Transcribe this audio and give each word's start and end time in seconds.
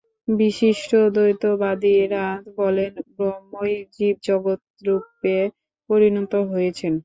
বিশিষ্টাদ্বৈতবাদীরা 0.33 2.25
বলেন, 2.57 2.93
ব্রহ্মই 3.15 3.73
জীবজগৎরূপে 3.95 5.37
পরিণত 5.89 6.33
হয়েছেন। 6.51 6.93